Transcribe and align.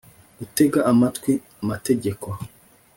Gutega 0.37 0.79
amatwi 0.91 1.31
amategeko 1.61 2.27